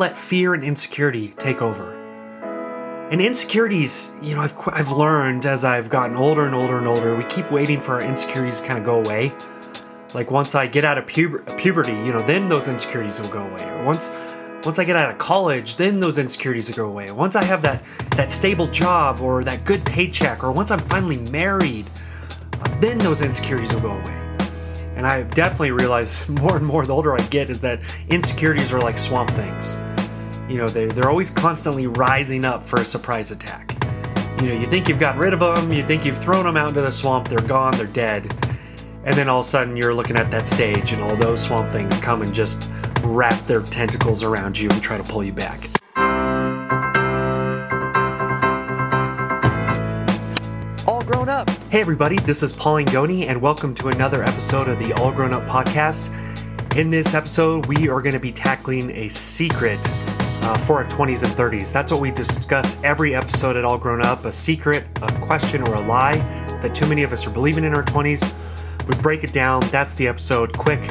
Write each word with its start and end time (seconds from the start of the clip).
let 0.00 0.16
fear 0.16 0.54
and 0.54 0.64
insecurity 0.64 1.28
take 1.38 1.62
over. 1.62 2.00
And 3.10 3.20
insecurities, 3.20 4.12
you 4.22 4.34
know, 4.34 4.40
I've, 4.40 4.54
I've 4.68 4.90
learned 4.90 5.44
as 5.44 5.64
I've 5.64 5.90
gotten 5.90 6.16
older 6.16 6.46
and 6.46 6.54
older 6.54 6.78
and 6.78 6.86
older, 6.86 7.14
we 7.14 7.24
keep 7.24 7.50
waiting 7.50 7.78
for 7.78 7.94
our 7.94 8.02
insecurities 8.02 8.60
to 8.60 8.66
kind 8.66 8.78
of 8.78 8.84
go 8.84 9.00
away. 9.00 9.32
Like 10.14 10.30
once 10.30 10.54
I 10.54 10.66
get 10.66 10.84
out 10.84 10.96
of 10.96 11.06
puber- 11.06 11.44
puberty, 11.58 11.92
you 11.92 12.12
know, 12.12 12.22
then 12.22 12.48
those 12.48 12.66
insecurities 12.66 13.20
will 13.20 13.28
go 13.28 13.46
away. 13.46 13.68
Or 13.68 13.84
once 13.84 14.10
once 14.64 14.78
I 14.78 14.84
get 14.84 14.94
out 14.94 15.10
of 15.10 15.16
college, 15.16 15.76
then 15.76 16.00
those 16.00 16.18
insecurities 16.18 16.68
will 16.68 16.76
go 16.76 16.88
away. 16.88 17.10
Once 17.10 17.34
I 17.34 17.44
have 17.44 17.62
that 17.62 17.84
that 18.10 18.30
stable 18.30 18.66
job 18.66 19.20
or 19.20 19.42
that 19.44 19.64
good 19.64 19.84
paycheck, 19.84 20.42
or 20.42 20.52
once 20.52 20.70
I'm 20.70 20.80
finally 20.80 21.18
married, 21.30 21.88
then 22.78 22.98
those 22.98 23.22
insecurities 23.22 23.74
will 23.74 23.82
go 23.82 23.92
away. 23.92 24.16
And 24.96 25.06
I've 25.06 25.32
definitely 25.34 25.70
realized 25.70 26.28
more 26.40 26.56
and 26.56 26.66
more 26.66 26.84
the 26.86 26.94
older 26.94 27.14
I 27.14 27.26
get 27.28 27.50
is 27.50 27.60
that 27.60 27.80
insecurities 28.08 28.72
are 28.72 28.80
like 28.80 28.98
swamp 28.98 29.30
things. 29.30 29.78
You 30.50 30.56
know, 30.56 30.68
they're, 30.68 30.88
they're 30.88 31.08
always 31.08 31.30
constantly 31.30 31.86
rising 31.86 32.44
up 32.44 32.64
for 32.64 32.80
a 32.80 32.84
surprise 32.84 33.30
attack. 33.30 33.76
You 34.40 34.48
know, 34.48 34.54
you 34.54 34.66
think 34.66 34.88
you've 34.88 34.98
gotten 34.98 35.20
rid 35.20 35.32
of 35.32 35.38
them, 35.38 35.72
you 35.72 35.86
think 35.86 36.04
you've 36.04 36.18
thrown 36.18 36.44
them 36.44 36.56
out 36.56 36.70
into 36.70 36.80
the 36.80 36.90
swamp, 36.90 37.28
they're 37.28 37.38
gone, 37.38 37.76
they're 37.76 37.86
dead. 37.86 38.26
And 39.04 39.16
then 39.16 39.28
all 39.28 39.40
of 39.40 39.46
a 39.46 39.48
sudden 39.48 39.76
you're 39.76 39.94
looking 39.94 40.16
at 40.16 40.28
that 40.32 40.48
stage 40.48 40.90
and 40.90 41.04
all 41.04 41.14
those 41.14 41.40
swamp 41.40 41.70
things 41.70 41.96
come 42.00 42.22
and 42.22 42.34
just 42.34 42.68
wrap 43.04 43.46
their 43.46 43.62
tentacles 43.62 44.24
around 44.24 44.58
you 44.58 44.68
and 44.70 44.82
try 44.82 44.98
to 44.98 45.04
pull 45.04 45.22
you 45.22 45.32
back. 45.32 45.70
All 50.84 51.04
grown 51.04 51.28
up. 51.28 51.48
Hey 51.70 51.80
everybody, 51.80 52.16
this 52.18 52.42
is 52.42 52.52
Paul 52.52 52.82
Angone 52.82 53.28
and 53.28 53.40
welcome 53.40 53.72
to 53.76 53.86
another 53.86 54.24
episode 54.24 54.66
of 54.66 54.80
the 54.80 54.94
All 54.94 55.12
Grown 55.12 55.32
Up 55.32 55.46
podcast. 55.46 56.12
In 56.76 56.90
this 56.90 57.14
episode, 57.14 57.66
we 57.66 57.88
are 57.88 58.00
going 58.00 58.14
to 58.14 58.20
be 58.20 58.32
tackling 58.32 58.90
a 58.96 59.08
secret 59.08 59.80
uh, 60.42 60.56
for 60.58 60.76
our 60.76 60.86
20s 60.86 61.22
and 61.22 61.32
30s. 61.32 61.72
That's 61.72 61.92
what 61.92 62.00
we 62.00 62.10
discuss 62.10 62.76
every 62.82 63.14
episode 63.14 63.56
at 63.56 63.64
All 63.64 63.78
Grown 63.78 64.02
Up 64.02 64.24
a 64.24 64.32
secret, 64.32 64.84
a 65.02 65.12
question, 65.20 65.62
or 65.62 65.74
a 65.74 65.80
lie 65.80 66.16
that 66.60 66.74
too 66.74 66.86
many 66.86 67.02
of 67.02 67.12
us 67.12 67.26
are 67.26 67.30
believing 67.30 67.64
in 67.64 67.74
our 67.74 67.84
20s. 67.84 68.34
We 68.86 68.94
break 69.02 69.24
it 69.24 69.32
down. 69.32 69.60
That's 69.70 69.94
the 69.94 70.08
episode. 70.08 70.56
Quick, 70.56 70.82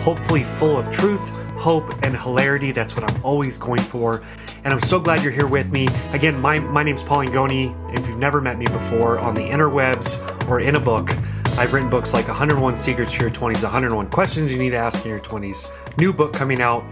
hopefully 0.00 0.44
full 0.44 0.76
of 0.76 0.90
truth, 0.90 1.30
hope, 1.56 1.90
and 2.02 2.16
hilarity. 2.16 2.72
That's 2.72 2.94
what 2.96 3.10
I'm 3.10 3.24
always 3.24 3.58
going 3.58 3.80
for. 3.80 4.22
And 4.64 4.74
I'm 4.74 4.80
so 4.80 4.98
glad 4.98 5.22
you're 5.22 5.32
here 5.32 5.46
with 5.46 5.72
me. 5.72 5.88
Again, 6.12 6.40
my, 6.40 6.58
my 6.58 6.82
name's 6.82 7.02
Paul 7.02 7.24
Angone. 7.24 7.96
If 7.96 8.06
you've 8.06 8.18
never 8.18 8.40
met 8.40 8.58
me 8.58 8.66
before 8.66 9.18
on 9.18 9.34
the 9.34 9.42
interwebs 9.42 10.18
or 10.48 10.60
in 10.60 10.74
a 10.74 10.80
book, 10.80 11.10
I've 11.58 11.72
written 11.72 11.90
books 11.90 12.14
like 12.14 12.28
101 12.28 12.76
Secrets 12.76 13.12
to 13.14 13.22
Your 13.22 13.30
20s, 13.30 13.62
101 13.62 14.10
Questions 14.10 14.52
You 14.52 14.58
Need 14.58 14.70
to 14.70 14.76
Ask 14.76 15.04
in 15.04 15.10
Your 15.10 15.20
20s. 15.20 15.70
New 15.96 16.12
book 16.12 16.32
coming 16.32 16.60
out 16.60 16.84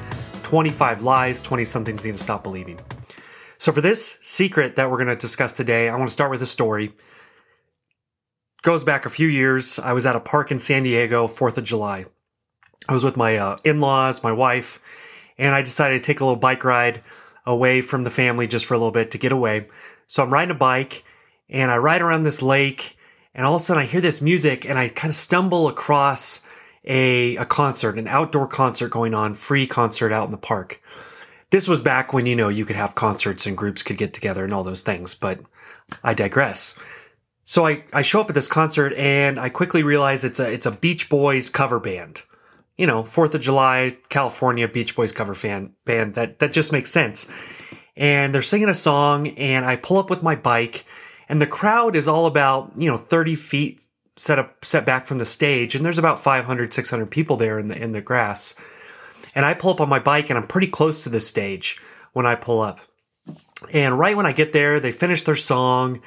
25 0.47 1.03
Lies, 1.03 1.41
20 1.41 1.65
Somethings 1.65 2.05
Need 2.05 2.13
to 2.13 2.21
Stop 2.21 2.45
Believing. 2.45 2.79
So, 3.59 3.73
for 3.73 3.81
this 3.81 4.21
secret 4.23 4.77
that 4.77 4.89
we're 4.89 4.97
going 4.97 5.09
to 5.09 5.17
discuss 5.17 5.53
today, 5.53 5.89
I 5.89 5.97
want 5.97 6.07
to 6.07 6.13
start 6.13 6.31
with 6.31 6.41
a 6.41 6.47
story 6.47 6.93
goes 8.63 8.85
back 8.85 9.05
a 9.05 9.09
few 9.09 9.27
years. 9.27 9.81
I 9.81 9.93
was 9.93 10.07
at 10.07 10.15
a 10.15 10.21
park 10.21 10.53
in 10.53 10.61
San 10.61 10.85
Diego, 10.85 11.27
4th 11.27 11.57
of 11.57 11.65
July. 11.65 12.07
I 12.89 12.95
was 12.95 13.03
with 13.03 13.17
my 13.17 13.37
uh, 13.37 13.57
in 13.65 13.81
laws, 13.81 14.23
my 14.23 14.31
wife, 14.31 14.81
and 15.37 15.53
I 15.53 15.63
decided 15.63 16.01
to 16.01 16.07
take 16.07 16.21
a 16.21 16.25
little 16.25 16.39
bike 16.39 16.63
ride 16.63 17.03
away 17.45 17.81
from 17.81 18.03
the 18.03 18.11
family 18.11 18.47
just 18.47 18.67
for 18.67 18.75
a 18.75 18.79
little 18.79 18.93
bit 18.93 19.11
to 19.11 19.19
get 19.19 19.33
away. 19.33 19.67
So 20.07 20.23
I'm 20.23 20.33
riding 20.33 20.55
a 20.55 20.59
bike 20.59 21.03
and 21.49 21.73
I 21.73 21.79
ride 21.79 22.03
around 22.03 22.23
this 22.23 22.41
lake, 22.41 22.97
and 23.35 23.45
all 23.45 23.57
of 23.57 23.63
a 23.63 23.65
sudden 23.65 23.83
I 23.83 23.87
hear 23.87 24.01
this 24.01 24.23
music 24.23 24.65
and 24.65 24.79
I 24.79 24.91
kind 24.91 25.11
of 25.11 25.17
stumble 25.17 25.67
across 25.67 26.43
a, 26.87 27.37
a 27.37 27.45
concert, 27.45 27.99
an 27.99 28.09
outdoor 28.09 28.47
concert 28.47 28.89
going 28.89 29.15
on, 29.15 29.35
free 29.35 29.67
concert 29.67 30.13
out 30.13 30.27
in 30.27 30.31
the 30.31 30.39
park. 30.39 30.81
This 31.51 31.69
was 31.69 31.81
back 31.81 32.13
when, 32.13 32.27
you 32.27 32.37
know, 32.37 32.49
you 32.49 32.65
could 32.65 32.77
have 32.77 32.95
concerts 32.95 33.47
and 33.47 33.57
groups 33.57 33.83
could 33.83 33.97
get 33.97 34.13
together 34.13 34.45
and 34.45 34.53
all 34.53 34.65
those 34.65 34.83
things, 34.83 35.15
but 35.15 35.41
I 36.03 36.15
digress. 36.15 36.77
So 37.45 37.65
I, 37.67 37.85
I 37.93 38.03
show 38.03 38.21
up 38.21 38.29
at 38.29 38.35
this 38.35 38.49
concert 38.49 38.93
and 38.95 39.39
I 39.39 39.49
quickly 39.49 39.85
realize 39.85 40.25
it's 40.25 40.41
a 40.41 40.51
it's 40.51 40.67
a 40.67 40.73
Beach 40.73 41.09
Boys 41.09 41.49
cover 41.49 41.79
band. 41.79 42.23
You 42.77 42.87
know, 42.87 43.05
Fourth 43.05 43.35
of 43.35 43.41
July, 43.41 43.97
California 44.09 44.67
Beach 44.67 44.97
Boys 44.97 45.13
cover 45.13 45.35
fan 45.35 45.73
band. 45.85 46.15
That 46.17 46.41
that 46.41 46.53
just 46.53 46.73
makes 46.73 46.91
sense. 46.91 47.29
And 47.97 48.35
they're 48.35 48.43
singing 48.43 48.69
a 48.69 48.75
song, 48.75 49.29
and 49.29 49.65
I 49.65 49.77
pull 49.77 49.97
up 49.97 50.11
with 50.11 50.23
my 50.23 50.35
bike, 50.35 50.85
and 51.29 51.41
the 51.41 51.47
crowd 51.47 51.97
is 51.97 52.09
all 52.09 52.27
about 52.27 52.73
you 52.77 52.91
know 52.91 52.97
thirty 52.97 53.37
feet 53.37 53.87
set 54.17 54.39
up 54.39 54.65
set 54.65 54.85
back 54.87 55.07
from 55.07 55.19
the 55.19 55.25
stage, 55.25 55.75
and 55.75 55.85
there's 55.85 55.99
about 55.99 56.21
500, 56.21 56.73
600 56.73 57.11
people 57.11 57.37
there 57.37 57.59
in 57.59 57.69
the 57.69 57.81
in 57.81 57.93
the 57.93 58.01
grass. 58.01 58.55
And 59.35 59.45
I 59.45 59.55
pull 59.55 59.71
up 59.71 59.81
on 59.81 59.89
my 59.89 59.99
bike, 59.99 60.31
and 60.31 60.39
I'm 60.39 60.47
pretty 60.47 60.69
close 60.69 61.03
to 61.03 61.11
the 61.11 61.21
stage 61.21 61.79
when 62.13 62.27
I 62.27 62.35
pull 62.35 62.61
up. 62.61 62.81
And 63.73 63.99
right 63.99 64.17
when 64.17 64.27
I 64.27 64.33
get 64.33 64.53
there, 64.53 64.81
they 64.81 64.93
finish 64.93 65.23
their 65.23 65.37
song 65.37 66.03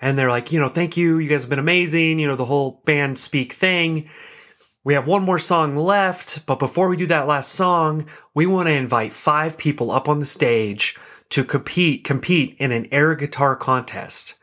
and 0.00 0.18
they're 0.18 0.28
like, 0.28 0.52
you 0.52 0.60
know, 0.60 0.68
thank 0.68 0.96
you. 0.96 1.18
You 1.18 1.28
guys 1.28 1.42
have 1.42 1.50
been 1.50 1.58
amazing. 1.58 2.18
You 2.18 2.26
know, 2.26 2.36
the 2.36 2.44
whole 2.44 2.82
band 2.84 3.18
speak 3.18 3.52
thing. 3.52 4.08
We 4.84 4.94
have 4.94 5.06
one 5.06 5.22
more 5.22 5.38
song 5.38 5.76
left, 5.76 6.44
but 6.44 6.58
before 6.58 6.88
we 6.88 6.96
do 6.96 7.06
that 7.06 7.28
last 7.28 7.52
song, 7.52 8.06
we 8.34 8.46
want 8.46 8.66
to 8.66 8.74
invite 8.74 9.12
five 9.12 9.56
people 9.56 9.92
up 9.92 10.08
on 10.08 10.18
the 10.18 10.24
stage 10.24 10.96
to 11.30 11.44
compete 11.44 12.02
compete 12.02 12.56
in 12.58 12.72
an 12.72 12.88
air 12.90 13.14
guitar 13.14 13.54
contest. 13.54 14.34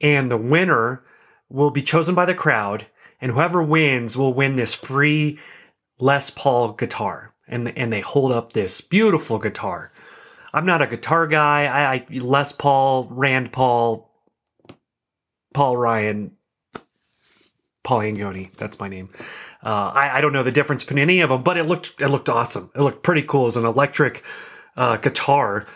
And 0.00 0.30
the 0.30 0.38
winner 0.38 1.04
will 1.48 1.70
be 1.70 1.82
chosen 1.82 2.14
by 2.14 2.24
the 2.24 2.34
crowd, 2.34 2.86
and 3.20 3.32
whoever 3.32 3.62
wins 3.62 4.16
will 4.16 4.34
win 4.34 4.56
this 4.56 4.74
free 4.74 5.38
Les 5.98 6.30
Paul 6.30 6.72
guitar. 6.72 7.34
And 7.46 7.76
and 7.76 7.92
they 7.92 8.00
hold 8.00 8.32
up 8.32 8.52
this 8.52 8.80
beautiful 8.80 9.38
guitar. 9.38 9.92
I'm 10.54 10.66
not 10.66 10.82
a 10.82 10.86
guitar 10.86 11.26
guy. 11.26 11.64
I, 11.64 11.94
I 11.94 12.06
Les 12.10 12.52
Paul, 12.52 13.08
Rand 13.10 13.52
Paul, 13.52 14.10
Paul 15.52 15.76
Ryan, 15.76 16.36
Paul 17.82 18.00
Angone. 18.00 18.52
That's 18.54 18.78
my 18.78 18.88
name. 18.88 19.10
Uh, 19.62 19.92
I, 19.94 20.18
I, 20.18 20.20
don't 20.20 20.32
know 20.32 20.42
the 20.42 20.52
difference 20.52 20.84
between 20.84 21.00
any 21.00 21.20
of 21.20 21.30
them, 21.30 21.42
but 21.42 21.56
it 21.56 21.64
looked 21.64 21.94
it 22.00 22.08
looked 22.08 22.28
awesome. 22.28 22.70
It 22.74 22.80
looked 22.80 23.02
pretty 23.02 23.22
cool. 23.22 23.42
It 23.42 23.46
was 23.46 23.56
an 23.56 23.64
electric 23.64 24.22
uh, 24.76 24.96
guitar, 24.96 25.66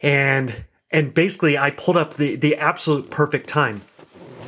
and 0.00 0.64
and 0.90 1.14
basically 1.14 1.56
I 1.56 1.70
pulled 1.70 1.96
up 1.96 2.14
the 2.14 2.36
the 2.36 2.56
absolute 2.56 3.10
perfect 3.10 3.48
time. 3.48 3.82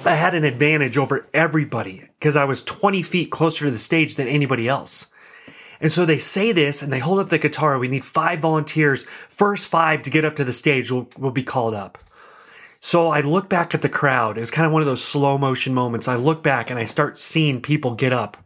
I 0.04 0.14
had 0.14 0.34
an 0.34 0.44
advantage 0.44 0.96
over 0.96 1.28
everybody 1.34 2.08
because 2.14 2.34
I 2.34 2.44
was 2.44 2.64
20 2.64 3.02
feet 3.02 3.30
closer 3.30 3.66
to 3.66 3.70
the 3.70 3.78
stage 3.78 4.14
than 4.14 4.28
anybody 4.28 4.66
else. 4.66 5.10
And 5.78 5.92
so 5.92 6.06
they 6.06 6.18
say 6.18 6.52
this 6.52 6.82
and 6.82 6.92
they 6.92 6.98
hold 6.98 7.18
up 7.18 7.28
the 7.28 7.38
guitar. 7.38 7.78
We 7.78 7.88
need 7.88 8.04
five 8.04 8.40
volunteers. 8.40 9.04
First 9.28 9.70
five 9.70 10.02
to 10.02 10.10
get 10.10 10.24
up 10.24 10.36
to 10.36 10.44
the 10.44 10.52
stage 10.52 10.90
will, 10.90 11.08
will 11.18 11.30
be 11.30 11.42
called 11.42 11.74
up. 11.74 11.98
So 12.80 13.08
I 13.08 13.20
look 13.20 13.50
back 13.50 13.74
at 13.74 13.82
the 13.82 13.90
crowd. 13.90 14.38
It 14.38 14.40
was 14.40 14.50
kind 14.50 14.66
of 14.66 14.72
one 14.72 14.80
of 14.80 14.86
those 14.86 15.04
slow 15.04 15.36
motion 15.36 15.74
moments. 15.74 16.08
I 16.08 16.16
look 16.16 16.42
back 16.42 16.70
and 16.70 16.78
I 16.78 16.84
start 16.84 17.18
seeing 17.18 17.60
people 17.60 17.94
get 17.94 18.12
up. 18.12 18.38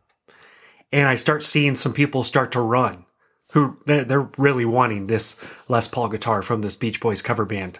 And 0.91 1.09
I 1.09 1.14
start 1.14 1.43
seeing 1.44 1.76
some 1.76 1.93
people 1.93 2.25
start 2.25 2.53
to 2.53 2.60
run 2.60 3.04
who 3.53 3.78
they're 3.87 4.28
really 4.37 4.64
wanting 4.64 5.06
this 5.06 5.41
Les 5.69 5.87
Paul 5.87 6.09
guitar 6.09 6.43
from 6.43 6.62
this 6.62 6.75
Beach 6.75 7.00
Boys 7.00 7.22
cover 7.22 7.44
band. 7.44 7.78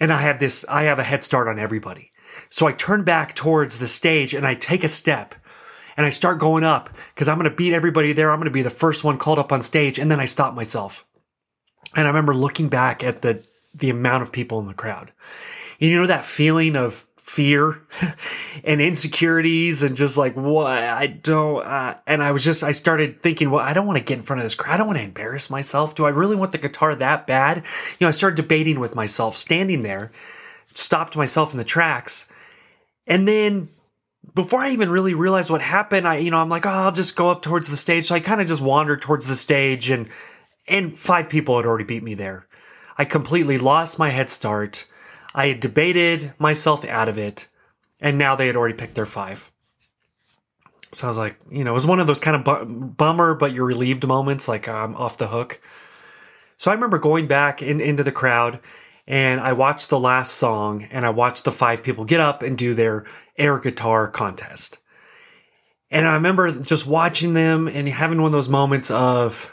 And 0.00 0.12
I 0.12 0.20
have 0.22 0.40
this, 0.40 0.64
I 0.68 0.84
have 0.84 0.98
a 0.98 1.04
head 1.04 1.22
start 1.22 1.46
on 1.46 1.60
everybody. 1.60 2.10
So 2.50 2.66
I 2.66 2.72
turn 2.72 3.04
back 3.04 3.34
towards 3.34 3.78
the 3.78 3.86
stage 3.86 4.34
and 4.34 4.46
I 4.46 4.54
take 4.54 4.84
a 4.84 4.88
step 4.88 5.34
and 5.96 6.04
I 6.04 6.10
start 6.10 6.38
going 6.38 6.64
up 6.64 6.90
because 7.14 7.28
I'm 7.28 7.38
going 7.38 7.50
to 7.50 7.56
beat 7.56 7.72
everybody 7.72 8.12
there. 8.12 8.30
I'm 8.30 8.38
going 8.38 8.46
to 8.46 8.50
be 8.50 8.62
the 8.62 8.70
first 8.70 9.04
one 9.04 9.18
called 9.18 9.38
up 9.38 9.52
on 9.52 9.62
stage. 9.62 9.98
And 9.98 10.10
then 10.10 10.20
I 10.20 10.26
stop 10.26 10.54
myself. 10.54 11.06
And 11.94 12.06
I 12.06 12.10
remember 12.10 12.34
looking 12.34 12.68
back 12.68 13.02
at 13.02 13.22
the 13.22 13.42
the 13.74 13.90
amount 13.90 14.22
of 14.22 14.32
people 14.32 14.58
in 14.58 14.68
the 14.68 14.74
crowd. 14.74 15.12
And 15.80 15.90
you 15.90 16.00
know 16.00 16.06
that 16.06 16.24
feeling 16.24 16.76
of 16.76 17.06
fear 17.18 17.82
and 18.64 18.80
insecurities 18.80 19.82
and 19.82 19.96
just 19.96 20.16
like 20.16 20.36
what 20.36 20.66
I 20.70 21.06
don't 21.08 21.66
uh, 21.66 21.98
and 22.06 22.22
I 22.22 22.30
was 22.30 22.44
just 22.44 22.62
I 22.62 22.70
started 22.70 23.20
thinking 23.20 23.50
well 23.50 23.64
I 23.64 23.72
don't 23.72 23.86
want 23.86 23.98
to 23.98 24.04
get 24.04 24.18
in 24.18 24.22
front 24.22 24.40
of 24.40 24.44
this 24.44 24.54
crowd 24.54 24.74
I 24.74 24.76
don't 24.76 24.86
want 24.86 24.98
to 24.98 25.04
embarrass 25.04 25.50
myself 25.50 25.96
do 25.96 26.04
I 26.04 26.10
really 26.10 26.36
want 26.36 26.52
the 26.52 26.58
guitar 26.58 26.94
that 26.94 27.26
bad 27.26 27.56
you 27.56 27.64
know 28.00 28.08
I 28.08 28.12
started 28.12 28.36
debating 28.36 28.78
with 28.78 28.94
myself 28.94 29.36
standing 29.36 29.82
there 29.82 30.12
stopped 30.76 31.16
myself 31.16 31.52
in 31.52 31.58
the 31.58 31.64
tracks 31.64 32.28
and 33.06 33.26
then 33.26 33.68
before 34.34 34.60
I 34.60 34.70
even 34.70 34.90
really 34.90 35.14
realized 35.14 35.50
what 35.50 35.62
happened 35.62 36.06
I 36.06 36.16
you 36.18 36.30
know 36.30 36.38
I'm 36.38 36.48
like 36.48 36.66
oh 36.66 36.70
I'll 36.70 36.92
just 36.92 37.16
go 37.16 37.28
up 37.28 37.42
towards 37.42 37.68
the 37.68 37.76
stage 37.76 38.06
so 38.06 38.14
I 38.14 38.20
kind 38.20 38.40
of 38.40 38.46
just 38.46 38.60
wandered 38.60 39.02
towards 39.02 39.26
the 39.26 39.36
stage 39.36 39.90
and 39.90 40.08
and 40.68 40.98
five 40.98 41.28
people 41.28 41.56
had 41.56 41.66
already 41.66 41.84
beat 41.84 42.02
me 42.02 42.14
there 42.14 42.46
I 42.98 43.04
completely 43.04 43.58
lost 43.58 43.98
my 43.98 44.10
head 44.10 44.30
start. 44.30 44.86
I 45.34 45.48
had 45.48 45.60
debated 45.60 46.32
myself 46.38 46.84
out 46.86 47.08
of 47.08 47.18
it, 47.18 47.46
and 48.00 48.16
now 48.16 48.36
they 48.36 48.46
had 48.46 48.56
already 48.56 48.74
picked 48.74 48.94
their 48.94 49.06
five. 49.06 49.50
So 50.92 51.06
I 51.06 51.08
was 51.08 51.18
like, 51.18 51.38
you 51.50 51.62
know, 51.62 51.72
it 51.72 51.74
was 51.74 51.86
one 51.86 52.00
of 52.00 52.06
those 52.06 52.20
kind 52.20 52.36
of 52.36 52.44
bu- 52.44 52.64
bummer, 52.64 53.34
but 53.34 53.52
you're 53.52 53.66
relieved 53.66 54.06
moments, 54.06 54.48
like 54.48 54.66
I'm 54.66 54.96
off 54.96 55.18
the 55.18 55.26
hook. 55.26 55.60
So 56.56 56.70
I 56.70 56.74
remember 56.74 56.98
going 56.98 57.26
back 57.26 57.60
in, 57.60 57.80
into 57.80 58.02
the 58.02 58.12
crowd 58.12 58.60
and 59.06 59.40
I 59.40 59.52
watched 59.52 59.88
the 59.88 60.00
last 60.00 60.34
song 60.34 60.88
and 60.90 61.06
I 61.06 61.10
watched 61.10 61.44
the 61.44 61.52
five 61.52 61.82
people 61.82 62.04
get 62.04 62.20
up 62.20 62.42
and 62.42 62.58
do 62.58 62.74
their 62.74 63.04
air 63.36 63.58
guitar 63.58 64.08
contest. 64.08 64.78
And 65.90 66.06
I 66.08 66.14
remember 66.14 66.50
just 66.60 66.86
watching 66.86 67.34
them 67.34 67.68
and 67.68 67.88
having 67.88 68.18
one 68.18 68.26
of 68.26 68.32
those 68.32 68.48
moments 68.48 68.90
of, 68.90 69.52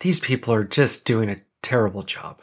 these 0.00 0.18
people 0.18 0.54
are 0.54 0.64
just 0.64 1.04
doing 1.04 1.28
a 1.28 1.36
terrible 1.62 2.02
job. 2.02 2.40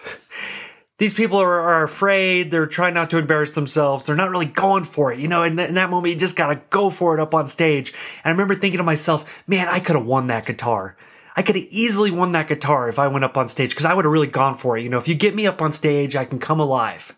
These 1.00 1.14
people 1.14 1.40
are, 1.40 1.60
are 1.60 1.84
afraid. 1.84 2.50
They're 2.50 2.66
trying 2.68 2.94
not 2.94 3.10
to 3.12 3.18
embarrass 3.18 3.54
themselves. 3.54 4.06
They're 4.06 4.16
not 4.16 4.30
really 4.30 4.46
going 4.46 4.84
for 4.84 5.12
it. 5.12 5.20
You 5.20 5.28
know, 5.28 5.44
in, 5.44 5.58
th- 5.58 5.70
in 5.70 5.76
that 5.76 5.90
moment, 5.90 6.14
you 6.14 6.20
just 6.20 6.36
got 6.36 6.54
to 6.54 6.64
go 6.70 6.90
for 6.90 7.16
it 7.16 7.20
up 7.20 7.36
on 7.36 7.48
stage. 7.48 7.94
And 8.24 8.26
I 8.26 8.30
remember 8.32 8.56
thinking 8.56 8.80
to 8.80 8.84
myself, 8.84 9.44
man, 9.48 9.68
I 9.68 9.80
could 9.80 9.96
have 9.96 10.06
won 10.06 10.28
that 10.28 10.46
guitar. 10.46 10.98
I 11.38 11.44
could 11.44 11.56
have 11.56 11.66
easily 11.66 12.10
won 12.10 12.32
that 12.32 12.48
guitar 12.48 12.90
if 12.90 12.98
I 12.98 13.08
went 13.08 13.24
up 13.24 13.38
on 13.38 13.48
stage 13.48 13.70
because 13.70 13.86
I 13.86 13.94
would 13.94 14.06
have 14.06 14.12
really 14.12 14.26
gone 14.26 14.56
for 14.56 14.76
it. 14.76 14.82
You 14.82 14.90
know, 14.90 14.98
if 14.98 15.08
you 15.08 15.14
get 15.14 15.36
me 15.36 15.46
up 15.46 15.62
on 15.62 15.72
stage, 15.72 16.16
I 16.16 16.26
can 16.26 16.40
come 16.40 16.60
alive. 16.60 17.16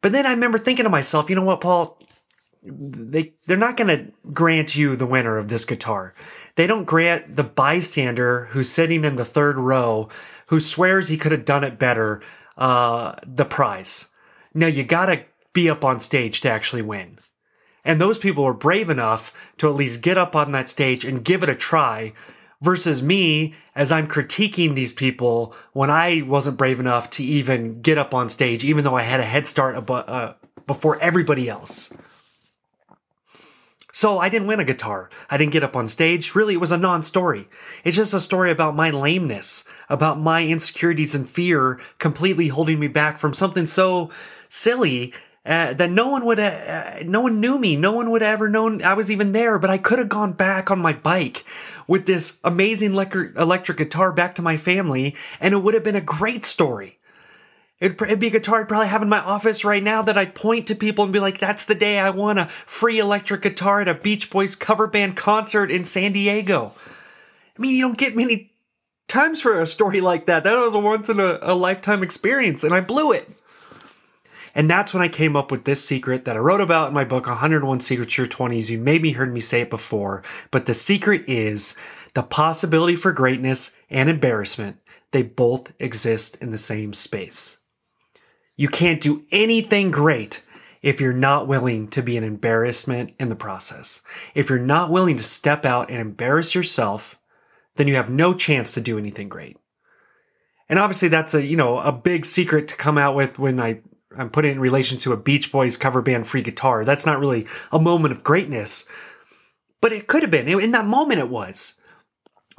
But 0.00 0.12
then 0.12 0.26
I 0.26 0.30
remember 0.30 0.58
thinking 0.58 0.84
to 0.84 0.90
myself, 0.90 1.28
you 1.28 1.34
know 1.34 1.42
what, 1.42 1.60
Paul? 1.60 2.00
They 2.62 3.34
they're 3.46 3.56
not 3.56 3.76
going 3.76 3.88
to 3.88 4.30
grant 4.32 4.76
you 4.76 4.94
the 4.94 5.06
winner 5.06 5.36
of 5.36 5.48
this 5.48 5.64
guitar. 5.64 6.14
They 6.54 6.68
don't 6.68 6.84
grant 6.84 7.34
the 7.34 7.42
bystander 7.42 8.44
who's 8.50 8.70
sitting 8.70 9.04
in 9.04 9.16
the 9.16 9.24
third 9.24 9.56
row 9.56 10.08
who 10.46 10.60
swears 10.60 11.08
he 11.08 11.18
could 11.18 11.32
have 11.32 11.44
done 11.44 11.64
it 11.64 11.80
better 11.80 12.22
uh, 12.56 13.16
the 13.26 13.44
prize. 13.44 14.06
Now 14.54 14.68
you 14.68 14.84
got 14.84 15.06
to 15.06 15.24
be 15.52 15.68
up 15.68 15.84
on 15.84 15.98
stage 15.98 16.40
to 16.42 16.50
actually 16.50 16.82
win. 16.82 17.18
And 17.84 18.00
those 18.00 18.18
people 18.18 18.44
were 18.44 18.54
brave 18.54 18.88
enough 18.88 19.52
to 19.58 19.68
at 19.68 19.74
least 19.74 20.02
get 20.02 20.18
up 20.18 20.36
on 20.36 20.52
that 20.52 20.68
stage 20.68 21.04
and 21.04 21.24
give 21.24 21.42
it 21.42 21.48
a 21.48 21.54
try 21.54 22.12
versus 22.60 23.02
me 23.02 23.54
as 23.74 23.92
I'm 23.92 24.08
critiquing 24.08 24.74
these 24.74 24.92
people 24.92 25.54
when 25.72 25.90
I 25.90 26.22
wasn't 26.22 26.58
brave 26.58 26.80
enough 26.80 27.10
to 27.10 27.24
even 27.24 27.80
get 27.80 27.98
up 27.98 28.14
on 28.14 28.28
stage, 28.28 28.64
even 28.64 28.84
though 28.84 28.96
I 28.96 29.02
had 29.02 29.20
a 29.20 29.24
head 29.24 29.46
start 29.46 29.88
uh, 29.90 30.34
before 30.66 31.00
everybody 31.00 31.48
else. 31.48 31.92
So 33.92 34.18
I 34.20 34.28
didn't 34.28 34.46
win 34.46 34.60
a 34.60 34.64
guitar. 34.64 35.10
I 35.28 35.36
didn't 35.36 35.52
get 35.52 35.64
up 35.64 35.74
on 35.74 35.88
stage. 35.88 36.34
Really, 36.34 36.54
it 36.54 36.60
was 36.60 36.70
a 36.70 36.76
non 36.76 37.02
story. 37.02 37.48
It's 37.82 37.96
just 37.96 38.14
a 38.14 38.20
story 38.20 38.52
about 38.52 38.76
my 38.76 38.90
lameness, 38.90 39.64
about 39.88 40.20
my 40.20 40.44
insecurities 40.46 41.16
and 41.16 41.28
fear 41.28 41.80
completely 41.98 42.46
holding 42.46 42.78
me 42.78 42.86
back 42.86 43.18
from 43.18 43.34
something 43.34 43.66
so 43.66 44.10
silly 44.48 45.12
uh, 45.48 45.72
that 45.72 45.90
no 45.90 46.08
one 46.08 46.26
would, 46.26 46.38
uh, 46.38 47.02
no 47.04 47.22
one 47.22 47.40
knew 47.40 47.58
me. 47.58 47.74
No 47.74 47.92
one 47.92 48.10
would 48.10 48.20
have 48.20 48.34
ever 48.34 48.50
known 48.50 48.82
I 48.82 48.92
was 48.92 49.10
even 49.10 49.32
there, 49.32 49.58
but 49.58 49.70
I 49.70 49.78
could 49.78 49.98
have 49.98 50.10
gone 50.10 50.32
back 50.32 50.70
on 50.70 50.78
my 50.78 50.92
bike 50.92 51.42
with 51.86 52.04
this 52.04 52.38
amazing 52.44 52.92
electric, 52.92 53.34
electric 53.34 53.78
guitar 53.78 54.12
back 54.12 54.34
to 54.34 54.42
my 54.42 54.58
family, 54.58 55.16
and 55.40 55.54
it 55.54 55.58
would 55.58 55.72
have 55.72 55.82
been 55.82 55.96
a 55.96 56.02
great 56.02 56.44
story. 56.44 56.98
It'd, 57.80 58.00
it'd, 58.02 58.18
be 58.18 58.26
a 58.26 58.30
guitar 58.30 58.60
I'd 58.60 58.68
probably 58.68 58.88
have 58.88 59.02
in 59.02 59.08
my 59.08 59.20
office 59.20 59.64
right 59.64 59.82
now 59.82 60.02
that 60.02 60.18
I'd 60.18 60.34
point 60.34 60.66
to 60.66 60.74
people 60.74 61.04
and 61.04 61.12
be 61.12 61.20
like, 61.20 61.38
that's 61.38 61.64
the 61.64 61.74
day 61.74 61.98
I 61.98 62.10
won 62.10 62.36
a 62.36 62.48
free 62.48 62.98
electric 62.98 63.40
guitar 63.40 63.80
at 63.80 63.88
a 63.88 63.94
Beach 63.94 64.30
Boys 64.30 64.54
cover 64.54 64.86
band 64.86 65.16
concert 65.16 65.70
in 65.70 65.84
San 65.84 66.12
Diego. 66.12 66.72
I 67.56 67.62
mean, 67.62 67.74
you 67.74 67.82
don't 67.82 67.96
get 67.96 68.16
many 68.16 68.52
times 69.06 69.40
for 69.40 69.60
a 69.60 69.66
story 69.66 70.02
like 70.02 70.26
that. 70.26 70.44
That 70.44 70.58
was 70.58 70.74
a 70.74 70.78
once 70.78 71.08
in 71.08 71.20
a, 71.20 71.38
a 71.40 71.54
lifetime 71.54 72.02
experience, 72.02 72.64
and 72.64 72.74
I 72.74 72.80
blew 72.80 73.12
it. 73.12 73.30
And 74.58 74.68
that's 74.68 74.92
when 74.92 75.04
I 75.04 75.08
came 75.08 75.36
up 75.36 75.52
with 75.52 75.64
this 75.64 75.84
secret 75.84 76.24
that 76.24 76.34
I 76.34 76.40
wrote 76.40 76.60
about 76.60 76.88
in 76.88 76.94
my 76.94 77.04
book, 77.04 77.28
101 77.28 77.78
Secrets 77.78 78.16
to 78.16 78.22
Your 78.22 78.28
20s. 78.28 78.68
You 78.68 78.80
maybe 78.80 79.12
heard 79.12 79.32
me 79.32 79.38
say 79.38 79.60
it 79.60 79.70
before, 79.70 80.24
but 80.50 80.66
the 80.66 80.74
secret 80.74 81.22
is 81.28 81.76
the 82.14 82.24
possibility 82.24 82.96
for 82.96 83.12
greatness 83.12 83.76
and 83.88 84.10
embarrassment. 84.10 84.78
They 85.12 85.22
both 85.22 85.72
exist 85.78 86.42
in 86.42 86.48
the 86.48 86.58
same 86.58 86.92
space. 86.92 87.60
You 88.56 88.68
can't 88.68 89.00
do 89.00 89.24
anything 89.30 89.92
great 89.92 90.44
if 90.82 91.00
you're 91.00 91.12
not 91.12 91.46
willing 91.46 91.86
to 91.90 92.02
be 92.02 92.16
an 92.16 92.24
embarrassment 92.24 93.14
in 93.20 93.28
the 93.28 93.36
process. 93.36 94.02
If 94.34 94.50
you're 94.50 94.58
not 94.58 94.90
willing 94.90 95.18
to 95.18 95.22
step 95.22 95.64
out 95.64 95.88
and 95.88 96.00
embarrass 96.00 96.56
yourself, 96.56 97.20
then 97.76 97.86
you 97.86 97.94
have 97.94 98.10
no 98.10 98.34
chance 98.34 98.72
to 98.72 98.80
do 98.80 98.98
anything 98.98 99.28
great. 99.28 99.56
And 100.68 100.80
obviously 100.80 101.08
that's 101.08 101.34
a, 101.34 101.44
you 101.44 101.56
know, 101.56 101.78
a 101.78 101.92
big 101.92 102.26
secret 102.26 102.66
to 102.68 102.76
come 102.76 102.98
out 102.98 103.14
with 103.14 103.38
when 103.38 103.60
I 103.60 103.82
I'm 104.16 104.30
putting 104.30 104.50
it 104.50 104.54
in 104.54 104.60
relation 104.60 104.98
to 104.98 105.12
a 105.12 105.16
Beach 105.16 105.52
Boys 105.52 105.76
cover 105.76 106.00
band 106.00 106.26
free 106.26 106.42
guitar. 106.42 106.84
That's 106.84 107.06
not 107.06 107.18
really 107.20 107.46
a 107.70 107.78
moment 107.78 108.12
of 108.12 108.24
greatness, 108.24 108.86
but 109.80 109.92
it 109.92 110.06
could 110.06 110.22
have 110.22 110.30
been. 110.30 110.48
In 110.48 110.70
that 110.72 110.86
moment, 110.86 111.20
it 111.20 111.28
was. 111.28 111.74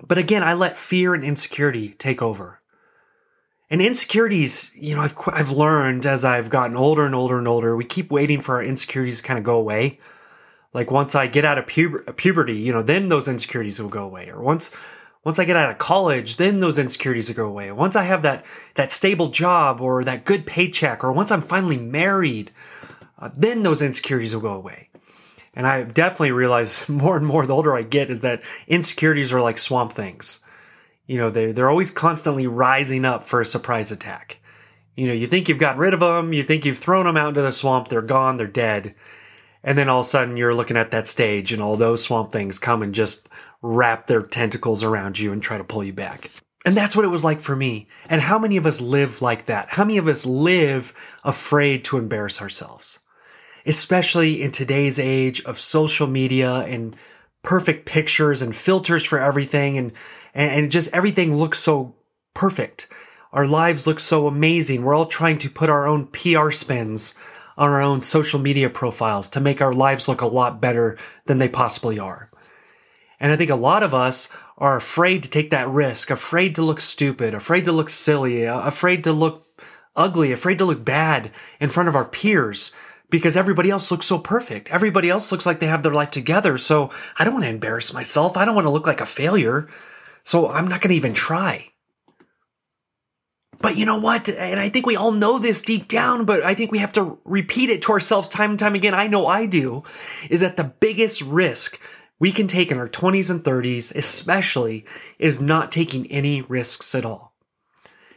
But 0.01 0.17
again, 0.17 0.43
I 0.43 0.53
let 0.53 0.75
fear 0.75 1.13
and 1.13 1.23
insecurity 1.23 1.89
take 1.89 2.21
over. 2.21 2.61
And 3.69 3.81
insecurities, 3.81 4.73
you 4.75 4.95
know, 4.95 5.01
I've 5.01 5.15
I've 5.27 5.51
learned 5.51 6.05
as 6.05 6.25
I've 6.25 6.49
gotten 6.49 6.75
older 6.75 7.05
and 7.05 7.13
older 7.13 7.37
and 7.37 7.47
older, 7.47 7.75
we 7.75 7.85
keep 7.85 8.11
waiting 8.11 8.39
for 8.39 8.55
our 8.55 8.63
insecurities 8.63 9.21
to 9.21 9.27
kind 9.27 9.37
of 9.37 9.43
go 9.43 9.57
away. 9.57 9.99
Like 10.73 10.91
once 10.91 11.15
I 11.15 11.27
get 11.27 11.45
out 11.45 11.57
of 11.57 11.65
puber- 11.65 12.15
puberty, 12.15 12.55
you 12.55 12.71
know, 12.71 12.81
then 12.81 13.09
those 13.09 13.27
insecurities 13.27 13.81
will 13.81 13.89
go 13.89 14.03
away. 14.03 14.29
Or 14.29 14.41
once 14.41 14.75
once 15.23 15.37
I 15.37 15.45
get 15.45 15.57
out 15.57 15.71
of 15.71 15.77
college, 15.77 16.37
then 16.37 16.59
those 16.59 16.79
insecurities 16.79 17.27
will 17.29 17.35
go 17.35 17.45
away. 17.45 17.71
Once 17.71 17.95
I 17.95 18.03
have 18.03 18.21
that 18.21 18.45
that 18.75 18.91
stable 18.91 19.27
job 19.27 19.81
or 19.81 20.03
that 20.03 20.25
good 20.25 20.45
paycheck, 20.45 21.03
or 21.03 21.11
once 21.11 21.31
I'm 21.31 21.41
finally 21.41 21.77
married, 21.77 22.51
uh, 23.17 23.29
then 23.35 23.63
those 23.63 23.81
insecurities 23.81 24.33
will 24.33 24.41
go 24.41 24.53
away. 24.53 24.89
And 25.55 25.67
I 25.67 25.83
definitely 25.83 26.31
realize 26.31 26.87
more 26.89 27.17
and 27.17 27.25
more 27.25 27.45
the 27.45 27.55
older 27.55 27.75
I 27.75 27.83
get 27.83 28.09
is 28.09 28.21
that 28.21 28.41
insecurities 28.67 29.33
are 29.33 29.41
like 29.41 29.57
swamp 29.57 29.93
things. 29.93 30.39
You 31.05 31.17
know, 31.17 31.29
they're, 31.29 31.51
they're 31.53 31.69
always 31.69 31.91
constantly 31.91 32.45
rising 32.45 33.03
up 33.03 33.23
for 33.23 33.41
a 33.41 33.45
surprise 33.45 33.91
attack. 33.91 34.39
You 34.95 35.07
know, 35.07 35.13
you 35.13 35.27
think 35.27 35.49
you've 35.49 35.57
gotten 35.57 35.79
rid 35.79 35.93
of 35.93 36.01
them, 36.01 36.33
you 36.33 36.43
think 36.43 36.65
you've 36.65 36.77
thrown 36.77 37.05
them 37.05 37.17
out 37.17 37.29
into 37.29 37.41
the 37.41 37.51
swamp, 37.51 37.87
they're 37.87 38.01
gone, 38.01 38.37
they're 38.37 38.47
dead. 38.47 38.95
And 39.63 39.77
then 39.77 39.89
all 39.89 40.01
of 40.01 40.05
a 40.05 40.09
sudden 40.09 40.37
you're 40.37 40.53
looking 40.53 40.77
at 40.77 40.91
that 40.91 41.07
stage 41.07 41.51
and 41.51 41.61
all 41.61 41.75
those 41.75 42.03
swamp 42.03 42.31
things 42.31 42.59
come 42.59 42.81
and 42.83 42.93
just 42.93 43.27
wrap 43.61 44.07
their 44.07 44.21
tentacles 44.21 44.83
around 44.83 45.19
you 45.19 45.31
and 45.31 45.41
try 45.41 45.57
to 45.57 45.63
pull 45.63 45.83
you 45.83 45.93
back. 45.93 46.29
And 46.65 46.75
that's 46.75 46.95
what 46.95 47.05
it 47.05 47.09
was 47.09 47.23
like 47.23 47.39
for 47.39 47.55
me. 47.55 47.87
And 48.09 48.21
how 48.21 48.37
many 48.37 48.57
of 48.57 48.65
us 48.65 48.81
live 48.81 49.21
like 49.21 49.45
that? 49.45 49.69
How 49.69 49.85
many 49.85 49.97
of 49.97 50.07
us 50.07 50.25
live 50.25 50.93
afraid 51.23 51.83
to 51.85 51.97
embarrass 51.97 52.41
ourselves? 52.41 52.99
Especially 53.65 54.41
in 54.41 54.51
today's 54.51 54.99
age 54.99 55.43
of 55.45 55.57
social 55.57 56.07
media 56.07 56.55
and 56.59 56.95
perfect 57.43 57.85
pictures 57.85 58.41
and 58.41 58.55
filters 58.55 59.05
for 59.05 59.19
everything 59.19 59.77
and, 59.77 59.91
and 60.33 60.71
just 60.71 60.93
everything 60.93 61.35
looks 61.35 61.59
so 61.59 61.95
perfect. 62.33 62.87
Our 63.31 63.47
lives 63.47 63.87
look 63.87 63.99
so 63.99 64.27
amazing. 64.27 64.83
We're 64.83 64.95
all 64.95 65.05
trying 65.05 65.37
to 65.39 65.49
put 65.49 65.69
our 65.69 65.87
own 65.87 66.07
PR 66.07 66.51
spins 66.51 67.15
on 67.57 67.69
our 67.69 67.81
own 67.81 68.01
social 68.01 68.39
media 68.39 68.69
profiles 68.69 69.29
to 69.29 69.39
make 69.39 69.61
our 69.61 69.73
lives 69.73 70.07
look 70.07 70.21
a 70.21 70.27
lot 70.27 70.61
better 70.61 70.97
than 71.25 71.37
they 71.37 71.49
possibly 71.49 71.99
are. 71.99 72.29
And 73.19 73.31
I 73.31 73.35
think 73.35 73.49
a 73.49 73.55
lot 73.55 73.83
of 73.83 73.93
us 73.93 74.29
are 74.57 74.77
afraid 74.77 75.23
to 75.23 75.29
take 75.29 75.49
that 75.49 75.69
risk, 75.69 76.09
afraid 76.09 76.55
to 76.55 76.63
look 76.63 76.81
stupid, 76.81 77.33
afraid 77.33 77.65
to 77.65 77.71
look 77.71 77.89
silly, 77.89 78.47
uh, 78.47 78.61
afraid 78.61 79.03
to 79.03 79.11
look 79.11 79.45
ugly, 79.95 80.31
afraid 80.31 80.57
to 80.59 80.65
look 80.65 80.83
bad 80.85 81.31
in 81.59 81.69
front 81.69 81.89
of 81.89 81.95
our 81.95 82.05
peers 82.05 82.73
because 83.09 83.35
everybody 83.35 83.69
else 83.69 83.91
looks 83.91 84.05
so 84.05 84.19
perfect. 84.19 84.69
Everybody 84.71 85.09
else 85.09 85.31
looks 85.31 85.45
like 85.45 85.59
they 85.59 85.67
have 85.67 85.83
their 85.83 85.93
life 85.93 86.11
together. 86.11 86.57
So 86.57 86.91
I 87.17 87.23
don't 87.23 87.33
want 87.33 87.45
to 87.45 87.49
embarrass 87.49 87.93
myself. 87.93 88.37
I 88.37 88.45
don't 88.45 88.55
want 88.55 88.67
to 88.67 88.73
look 88.73 88.87
like 88.87 89.01
a 89.01 89.05
failure. 89.05 89.67
So 90.23 90.49
I'm 90.49 90.67
not 90.67 90.81
going 90.81 90.89
to 90.89 90.95
even 90.95 91.13
try. 91.13 91.67
But 93.61 93.75
you 93.75 93.85
know 93.85 93.99
what? 93.99 94.29
And 94.29 94.59
I 94.59 94.69
think 94.69 94.85
we 94.85 94.95
all 94.95 95.11
know 95.11 95.37
this 95.37 95.61
deep 95.61 95.89
down, 95.89 96.23
but 96.23 96.43
I 96.43 96.53
think 96.53 96.71
we 96.71 96.77
have 96.77 96.93
to 96.93 97.17
repeat 97.25 97.69
it 97.69 97.81
to 97.83 97.91
ourselves 97.91 98.29
time 98.29 98.51
and 98.51 98.59
time 98.59 98.75
again. 98.75 98.93
I 98.93 99.07
know 99.07 99.27
I 99.27 99.47
do. 99.47 99.83
Is 100.29 100.39
that 100.39 100.55
the 100.55 100.63
biggest 100.63 101.21
risk 101.21 101.79
we 102.19 102.31
can 102.31 102.47
take 102.47 102.71
in 102.71 102.77
our 102.77 102.89
20s 102.89 103.29
and 103.29 103.43
30s, 103.43 103.95
especially, 103.95 104.85
is 105.17 105.39
not 105.39 105.71
taking 105.71 106.05
any 106.11 106.41
risks 106.41 106.93
at 106.93 107.05
all. 107.05 107.33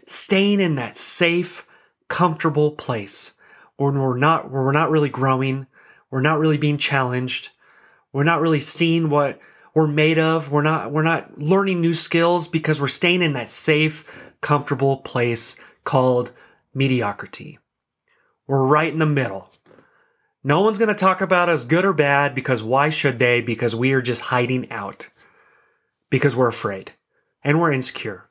Staying 0.04 0.60
in 0.60 0.74
that 0.74 0.98
safe, 0.98 1.66
comfortable 2.08 2.72
place 2.72 3.34
where 3.76 3.92
we're 3.92 4.18
not, 4.18 4.50
where 4.50 4.62
we're 4.62 4.72
not 4.72 4.90
really 4.90 5.08
growing, 5.08 5.66
we're 6.10 6.20
not 6.20 6.38
really 6.38 6.58
being 6.58 6.78
challenged, 6.78 7.50
we're 8.12 8.24
not 8.24 8.40
really 8.40 8.60
seeing 8.60 9.08
what 9.08 9.38
we're 9.74 9.86
made 9.86 10.18
of, 10.18 10.50
we're 10.50 10.62
not, 10.62 10.90
we're 10.92 11.02
not 11.02 11.38
learning 11.38 11.80
new 11.80 11.94
skills 11.94 12.48
because 12.48 12.80
we're 12.80 12.88
staying 12.88 13.22
in 13.22 13.32
that 13.32 13.50
safe, 13.50 14.04
comfortable 14.40 14.98
place 14.98 15.58
called 15.84 16.32
mediocrity. 16.74 17.58
We're 18.46 18.66
right 18.66 18.92
in 18.92 18.98
the 18.98 19.06
middle. 19.06 19.50
No 20.44 20.62
one's 20.62 20.78
going 20.78 20.88
to 20.88 20.94
talk 20.94 21.20
about 21.20 21.48
us 21.48 21.64
good 21.64 21.84
or 21.84 21.92
bad 21.92 22.34
because 22.34 22.62
why 22.62 22.88
should 22.88 23.18
they? 23.18 23.40
Because 23.40 23.76
we 23.76 23.92
are 23.92 24.02
just 24.02 24.22
hiding 24.22 24.70
out. 24.70 25.08
Because 26.10 26.36
we're 26.36 26.48
afraid 26.48 26.92
and 27.44 27.60
we're 27.60 27.72
insecure. 27.72 28.28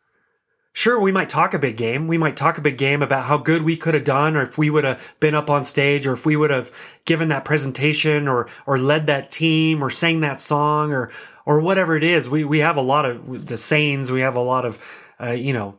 Sure, 0.74 1.02
we 1.02 1.12
might 1.12 1.30
talk 1.30 1.54
a 1.54 1.60
big 1.60 1.76
game. 1.76 2.08
We 2.08 2.18
might 2.18 2.38
talk 2.38 2.58
a 2.58 2.62
big 2.62 2.78
game 2.78 3.02
about 3.02 3.26
how 3.26 3.38
good 3.38 3.64
we 3.64 3.76
could 3.76 3.94
have 3.94 4.06
done 4.06 4.38
or 4.38 4.44
if 4.44 4.58
we 4.58 4.70
would 4.70 4.86
have 4.86 5.02
been 5.20 5.36
up 5.36 5.50
on 5.50 5.66
stage 5.66 6.08
or 6.08 6.14
if 6.14 6.26
we 6.26 6.38
would 6.38 6.50
have 6.50 6.72
given 7.06 7.30
that 7.30 7.44
presentation 7.44 8.28
or, 8.28 8.48
or 8.66 8.78
led 8.78 9.08
that 9.08 9.32
team 9.32 9.84
or 9.84 9.90
sang 9.90 10.22
that 10.22 10.40
song 10.40 10.94
or, 10.94 11.12
or 11.46 11.60
whatever 11.60 11.98
it 11.98 12.04
is. 12.04 12.30
We, 12.30 12.46
we 12.46 12.60
have 12.60 12.78
a 12.78 12.82
lot 12.82 13.06
of 13.06 13.48
the 13.48 13.58
sayings. 13.58 14.12
We 14.12 14.22
have 14.22 14.38
a 14.38 14.42
lot 14.42 14.66
of, 14.66 14.80
uh, 15.20 15.32
you 15.32 15.52
know, 15.52 15.78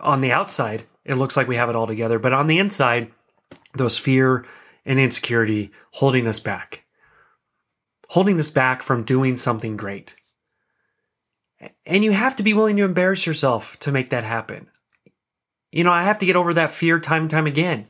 on 0.00 0.20
the 0.20 0.32
outside, 0.32 0.84
it 1.04 1.14
looks 1.14 1.36
like 1.36 1.48
we 1.48 1.56
have 1.56 1.68
it 1.68 1.76
all 1.76 1.86
together. 1.86 2.18
But 2.18 2.32
on 2.32 2.46
the 2.46 2.58
inside, 2.58 3.10
those 3.74 3.98
fear, 3.98 4.44
and 4.88 4.98
insecurity 4.98 5.70
holding 5.92 6.26
us 6.26 6.40
back, 6.40 6.84
holding 8.08 8.40
us 8.40 8.50
back 8.50 8.82
from 8.82 9.04
doing 9.04 9.36
something 9.36 9.76
great. 9.76 10.16
And 11.84 12.02
you 12.02 12.12
have 12.12 12.34
to 12.36 12.42
be 12.42 12.54
willing 12.54 12.76
to 12.78 12.84
embarrass 12.84 13.26
yourself 13.26 13.78
to 13.80 13.92
make 13.92 14.10
that 14.10 14.24
happen. 14.24 14.68
You 15.70 15.84
know, 15.84 15.92
I 15.92 16.04
have 16.04 16.18
to 16.18 16.26
get 16.26 16.36
over 16.36 16.54
that 16.54 16.72
fear 16.72 16.98
time 16.98 17.22
and 17.22 17.30
time 17.30 17.46
again. 17.46 17.86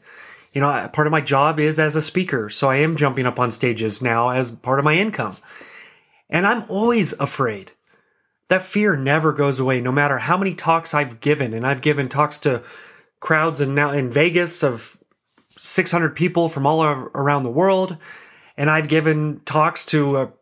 You 0.52 0.60
know, 0.60 0.90
part 0.92 1.06
of 1.06 1.12
my 1.12 1.20
job 1.20 1.60
is 1.60 1.78
as 1.78 1.94
a 1.94 2.02
speaker, 2.02 2.50
so 2.50 2.68
I 2.68 2.76
am 2.76 2.96
jumping 2.96 3.26
up 3.26 3.38
on 3.38 3.52
stages 3.52 4.02
now 4.02 4.30
as 4.30 4.50
part 4.50 4.80
of 4.80 4.84
my 4.84 4.94
income. 4.94 5.36
And 6.28 6.46
I'm 6.46 6.64
always 6.68 7.12
afraid. 7.20 7.72
That 8.48 8.64
fear 8.64 8.96
never 8.96 9.32
goes 9.32 9.60
away, 9.60 9.80
no 9.80 9.92
matter 9.92 10.18
how 10.18 10.36
many 10.36 10.54
talks 10.54 10.94
I've 10.94 11.20
given. 11.20 11.54
And 11.54 11.64
I've 11.64 11.82
given 11.82 12.08
talks 12.08 12.38
to 12.40 12.64
crowds 13.20 13.60
and 13.60 13.74
now 13.74 13.92
in 13.92 14.10
Vegas 14.10 14.64
of 14.64 14.97
600 15.58 16.14
people 16.14 16.48
from 16.48 16.66
all 16.66 16.82
around 16.82 17.42
the 17.42 17.50
world. 17.50 17.96
And 18.56 18.70
I've 18.70 18.88
given 18.88 19.40
talks 19.44 19.84
to 19.86 20.16
a, 20.16 20.32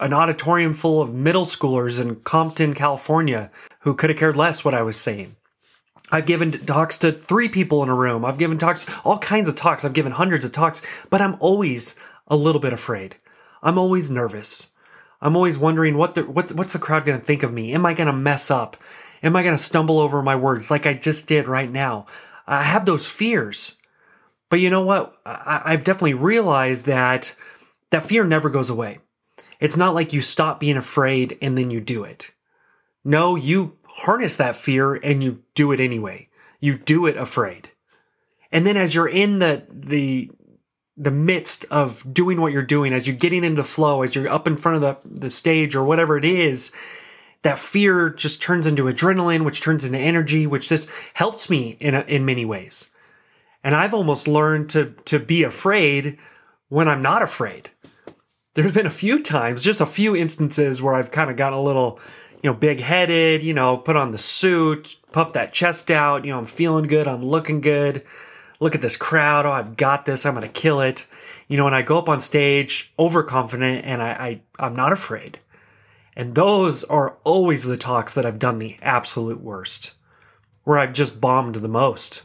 an 0.00 0.12
auditorium 0.12 0.74
full 0.74 1.00
of 1.00 1.14
middle 1.14 1.44
schoolers 1.44 2.00
in 2.00 2.16
Compton, 2.16 2.74
California, 2.74 3.50
who 3.80 3.94
could 3.94 4.10
have 4.10 4.18
cared 4.18 4.36
less 4.36 4.64
what 4.64 4.74
I 4.74 4.82
was 4.82 4.98
saying. 4.98 5.36
I've 6.10 6.26
given 6.26 6.52
talks 6.52 6.98
to 6.98 7.12
three 7.12 7.48
people 7.48 7.82
in 7.82 7.88
a 7.88 7.94
room. 7.94 8.24
I've 8.24 8.38
given 8.38 8.58
talks, 8.58 8.86
all 9.04 9.18
kinds 9.18 9.48
of 9.48 9.56
talks. 9.56 9.84
I've 9.84 9.92
given 9.92 10.12
hundreds 10.12 10.44
of 10.44 10.52
talks, 10.52 10.82
but 11.10 11.20
I'm 11.20 11.36
always 11.40 11.96
a 12.26 12.36
little 12.36 12.60
bit 12.60 12.72
afraid. 12.72 13.16
I'm 13.62 13.78
always 13.78 14.10
nervous. 14.10 14.68
I'm 15.20 15.36
always 15.36 15.58
wondering 15.58 15.96
what 15.96 16.14
the 16.14 16.22
what 16.22 16.52
what's 16.52 16.72
the 16.72 16.78
crowd 16.78 17.04
going 17.04 17.18
to 17.18 17.24
think 17.24 17.42
of 17.42 17.52
me? 17.52 17.72
Am 17.72 17.84
I 17.84 17.92
going 17.92 18.06
to 18.06 18.12
mess 18.12 18.50
up? 18.50 18.76
Am 19.22 19.34
I 19.34 19.42
going 19.42 19.56
to 19.56 19.62
stumble 19.62 19.98
over 19.98 20.22
my 20.22 20.36
words 20.36 20.70
like 20.70 20.86
I 20.86 20.94
just 20.94 21.26
did 21.26 21.48
right 21.48 21.70
now? 21.70 22.06
I 22.46 22.62
have 22.62 22.84
those 22.84 23.10
fears. 23.10 23.76
But 24.50 24.60
you 24.60 24.70
know 24.70 24.82
what? 24.82 25.18
I, 25.26 25.62
I've 25.64 25.84
definitely 25.84 26.14
realized 26.14 26.86
that 26.86 27.34
that 27.90 28.02
fear 28.02 28.24
never 28.24 28.50
goes 28.50 28.70
away. 28.70 28.98
It's 29.60 29.76
not 29.76 29.94
like 29.94 30.12
you 30.12 30.20
stop 30.20 30.60
being 30.60 30.76
afraid 30.76 31.36
and 31.42 31.58
then 31.58 31.70
you 31.70 31.80
do 31.80 32.04
it. 32.04 32.32
No, 33.04 33.36
you 33.36 33.76
harness 33.84 34.36
that 34.36 34.56
fear 34.56 34.94
and 34.94 35.22
you 35.22 35.42
do 35.54 35.72
it 35.72 35.80
anyway. 35.80 36.28
You 36.60 36.78
do 36.78 37.06
it 37.06 37.16
afraid. 37.16 37.70
And 38.50 38.66
then 38.66 38.76
as 38.76 38.94
you're 38.94 39.08
in 39.08 39.38
the 39.38 39.64
the 39.70 40.30
the 40.96 41.10
midst 41.12 41.64
of 41.70 42.12
doing 42.12 42.40
what 42.40 42.52
you're 42.52 42.62
doing, 42.62 42.92
as 42.92 43.06
you're 43.06 43.16
getting 43.16 43.44
into 43.44 43.62
flow, 43.62 44.02
as 44.02 44.14
you're 44.16 44.28
up 44.28 44.48
in 44.48 44.56
front 44.56 44.82
of 44.82 44.82
the, 44.82 45.20
the 45.20 45.30
stage 45.30 45.76
or 45.76 45.84
whatever 45.84 46.18
it 46.18 46.24
is, 46.24 46.72
that 47.42 47.58
fear 47.58 48.10
just 48.10 48.42
turns 48.42 48.66
into 48.66 48.84
adrenaline, 48.84 49.44
which 49.44 49.60
turns 49.60 49.84
into 49.84 49.98
energy, 49.98 50.44
which 50.44 50.68
just 50.68 50.90
helps 51.14 51.48
me 51.48 51.76
in 51.78 51.94
a, 51.94 52.00
in 52.00 52.24
many 52.24 52.44
ways. 52.44 52.90
And 53.68 53.76
I've 53.76 53.92
almost 53.92 54.26
learned 54.26 54.70
to 54.70 54.94
to 55.04 55.18
be 55.18 55.42
afraid 55.42 56.16
when 56.70 56.88
I'm 56.88 57.02
not 57.02 57.20
afraid. 57.20 57.68
There's 58.54 58.72
been 58.72 58.86
a 58.86 58.90
few 58.90 59.22
times, 59.22 59.62
just 59.62 59.82
a 59.82 59.84
few 59.84 60.16
instances 60.16 60.80
where 60.80 60.94
I've 60.94 61.10
kind 61.10 61.30
of 61.30 61.36
gotten 61.36 61.58
a 61.58 61.62
little, 61.62 62.00
you 62.42 62.48
know, 62.48 62.56
big 62.56 62.80
headed, 62.80 63.42
you 63.42 63.52
know, 63.52 63.76
put 63.76 63.94
on 63.94 64.10
the 64.10 64.16
suit, 64.16 64.96
puff 65.12 65.34
that 65.34 65.52
chest 65.52 65.90
out, 65.90 66.24
you 66.24 66.30
know, 66.30 66.38
I'm 66.38 66.46
feeling 66.46 66.86
good, 66.86 67.06
I'm 67.06 67.22
looking 67.22 67.60
good 67.60 68.06
look 68.58 68.74
at 68.74 68.80
this 68.80 68.96
crowd. 68.96 69.44
Oh, 69.44 69.52
I've 69.52 69.76
got 69.76 70.06
this. 70.06 70.24
I'm 70.24 70.34
going 70.34 70.46
to 70.46 70.60
kill 70.60 70.80
it. 70.80 71.06
You 71.46 71.58
know, 71.58 71.64
when 71.64 71.74
I 71.74 71.82
go 71.82 71.98
up 71.98 72.08
on 72.08 72.20
stage, 72.20 72.90
overconfident, 72.98 73.84
and 73.84 74.02
I, 74.02 74.10
I 74.10 74.40
I'm 74.58 74.74
not 74.74 74.92
afraid. 74.92 75.40
And 76.16 76.34
those 76.34 76.84
are 76.84 77.18
always 77.22 77.64
the 77.64 77.76
talks 77.76 78.14
that 78.14 78.24
I've 78.24 78.38
done 78.38 78.60
the 78.60 78.78
absolute 78.80 79.42
worst, 79.42 79.92
where 80.64 80.78
I've 80.78 80.94
just 80.94 81.20
bombed 81.20 81.56
the 81.56 81.68
most 81.68 82.22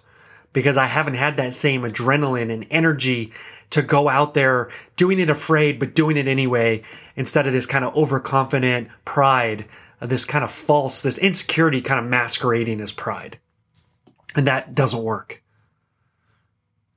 because 0.53 0.77
I 0.77 0.85
haven't 0.85 1.15
had 1.15 1.37
that 1.37 1.55
same 1.55 1.81
adrenaline 1.81 2.51
and 2.51 2.65
energy 2.69 3.33
to 3.71 3.81
go 3.81 4.07
out 4.07 4.35
there 4.35 4.69
doing 4.95 5.19
it 5.19 5.29
afraid, 5.29 5.79
but 5.79 5.95
doing 5.95 6.15
it 6.15 6.27
anyway, 6.27 6.83
instead 7.15 7.47
of 7.47 7.53
this 7.53 7.65
kind 7.65 7.83
of 7.83 7.95
overconfident 7.95 8.87
pride, 9.03 9.65
uh, 9.99 10.05
this 10.05 10.25
kind 10.25 10.43
of 10.43 10.51
false, 10.51 11.01
this 11.01 11.17
insecurity 11.17 11.81
kind 11.81 11.99
of 11.99 12.09
masquerading 12.09 12.79
as 12.79 12.91
pride. 12.91 13.39
And 14.35 14.47
that 14.47 14.75
doesn't 14.75 15.03
work. 15.03 15.41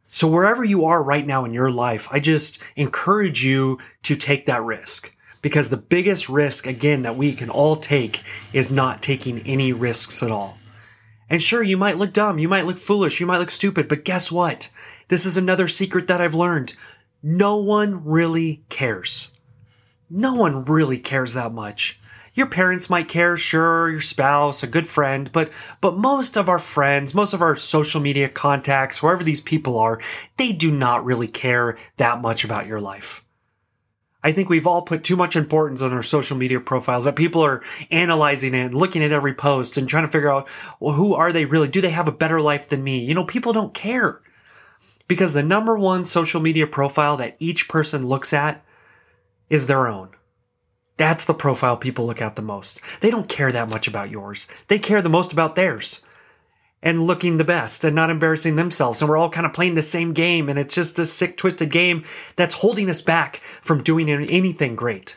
So 0.06 0.28
wherever 0.28 0.64
you 0.64 0.86
are 0.86 1.02
right 1.02 1.26
now 1.26 1.44
in 1.44 1.52
your 1.52 1.70
life, 1.70 2.08
I 2.10 2.20
just 2.20 2.62
encourage 2.74 3.44
you 3.44 3.78
to 4.04 4.16
take 4.16 4.46
that 4.46 4.62
risk 4.62 5.14
because 5.42 5.68
the 5.68 5.76
biggest 5.76 6.28
risk, 6.28 6.66
again, 6.66 7.02
that 7.02 7.16
we 7.16 7.32
can 7.32 7.50
all 7.50 7.76
take 7.76 8.22
is 8.52 8.70
not 8.70 9.02
taking 9.02 9.40
any 9.46 9.72
risks 9.72 10.22
at 10.22 10.30
all. 10.30 10.58
And 11.28 11.42
sure, 11.42 11.62
you 11.62 11.76
might 11.76 11.98
look 11.98 12.12
dumb, 12.12 12.38
you 12.38 12.48
might 12.48 12.66
look 12.66 12.78
foolish, 12.78 13.20
you 13.20 13.26
might 13.26 13.38
look 13.38 13.50
stupid, 13.50 13.88
but 13.88 14.04
guess 14.04 14.30
what? 14.30 14.70
This 15.08 15.26
is 15.26 15.36
another 15.36 15.68
secret 15.68 16.06
that 16.06 16.20
I've 16.20 16.34
learned. 16.34 16.74
No 17.22 17.56
one 17.56 18.04
really 18.04 18.64
cares. 18.68 19.32
No 20.08 20.34
one 20.34 20.64
really 20.64 20.98
cares 20.98 21.32
that 21.34 21.52
much 21.52 21.98
your 22.36 22.46
parents 22.46 22.90
might 22.90 23.08
care, 23.08 23.36
sure, 23.36 23.90
your 23.90 24.00
spouse, 24.00 24.62
a 24.62 24.66
good 24.66 24.86
friend, 24.86 25.32
but 25.32 25.50
but 25.80 25.96
most 25.96 26.36
of 26.36 26.48
our 26.48 26.58
friends, 26.58 27.14
most 27.14 27.32
of 27.32 27.40
our 27.40 27.56
social 27.56 28.00
media 28.00 28.28
contacts, 28.28 29.02
wherever 29.02 29.24
these 29.24 29.40
people 29.40 29.78
are, 29.78 29.98
they 30.36 30.52
do 30.52 30.70
not 30.70 31.04
really 31.04 31.26
care 31.26 31.76
that 31.96 32.20
much 32.20 32.44
about 32.44 32.66
your 32.66 32.78
life. 32.78 33.24
I 34.26 34.32
think 34.32 34.48
we've 34.48 34.66
all 34.66 34.82
put 34.82 35.04
too 35.04 35.14
much 35.14 35.36
importance 35.36 35.80
on 35.82 35.92
our 35.92 36.02
social 36.02 36.36
media 36.36 36.58
profiles 36.58 37.04
that 37.04 37.14
people 37.14 37.42
are 37.42 37.62
analyzing 37.92 38.54
it 38.54 38.64
and 38.64 38.74
looking 38.74 39.04
at 39.04 39.12
every 39.12 39.32
post 39.32 39.76
and 39.76 39.88
trying 39.88 40.04
to 40.04 40.10
figure 40.10 40.32
out, 40.32 40.48
well, 40.80 40.94
who 40.94 41.14
are 41.14 41.30
they 41.30 41.44
really? 41.44 41.68
Do 41.68 41.80
they 41.80 41.90
have 41.90 42.08
a 42.08 42.12
better 42.12 42.40
life 42.40 42.66
than 42.66 42.82
me? 42.82 42.98
You 43.04 43.14
know, 43.14 43.22
people 43.22 43.52
don't 43.52 43.72
care. 43.72 44.20
Because 45.06 45.32
the 45.32 45.44
number 45.44 45.78
one 45.78 46.04
social 46.04 46.40
media 46.40 46.66
profile 46.66 47.16
that 47.18 47.36
each 47.38 47.68
person 47.68 48.04
looks 48.04 48.32
at 48.32 48.64
is 49.48 49.68
their 49.68 49.86
own. 49.86 50.08
That's 50.96 51.24
the 51.24 51.32
profile 51.32 51.76
people 51.76 52.04
look 52.04 52.20
at 52.20 52.34
the 52.34 52.42
most. 52.42 52.80
They 53.02 53.12
don't 53.12 53.28
care 53.28 53.52
that 53.52 53.70
much 53.70 53.86
about 53.86 54.10
yours. 54.10 54.48
They 54.66 54.80
care 54.80 55.02
the 55.02 55.08
most 55.08 55.32
about 55.32 55.54
theirs 55.54 56.04
and 56.86 57.04
looking 57.04 57.36
the 57.36 57.44
best 57.44 57.82
and 57.82 57.96
not 57.96 58.10
embarrassing 58.10 58.54
themselves. 58.54 59.02
And 59.02 59.08
we're 59.08 59.16
all 59.16 59.28
kind 59.28 59.44
of 59.44 59.52
playing 59.52 59.74
the 59.74 59.82
same 59.82 60.12
game. 60.12 60.48
And 60.48 60.56
it's 60.56 60.72
just 60.72 61.00
a 61.00 61.04
sick, 61.04 61.36
twisted 61.36 61.68
game 61.68 62.04
that's 62.36 62.54
holding 62.54 62.88
us 62.88 63.02
back 63.02 63.38
from 63.60 63.82
doing 63.82 64.08
anything 64.08 64.76
great. 64.76 65.16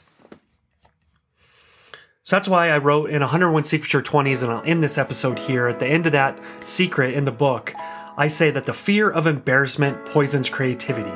So 2.23 2.35
that's 2.35 2.49
why 2.49 2.71
I 2.71 2.79
wrote 2.79 3.11
in 3.11 3.21
101 3.21 3.63
Secrets 3.65 3.93
Your 3.93 4.01
20s, 4.01 4.41
and 4.41 4.51
I'll 4.51 4.63
end 4.63 4.81
this 4.81 4.97
episode 4.97 5.37
here. 5.37 5.67
At 5.67 5.77
the 5.77 5.85
end 5.85 6.07
of 6.07 6.11
that 6.13 6.39
secret 6.63 7.13
in 7.13 7.25
the 7.25 7.31
book, 7.31 7.75
I 8.17 8.27
say 8.27 8.49
that 8.49 8.65
the 8.65 8.73
fear 8.73 9.07
of 9.07 9.27
embarrassment 9.27 10.05
poisons 10.05 10.49
creativity. 10.49 11.13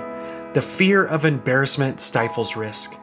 The 0.53 0.61
fear 0.61 1.03
of 1.03 1.25
embarrassment 1.25 1.99
stifles 1.99 2.55
risk. 2.55 2.95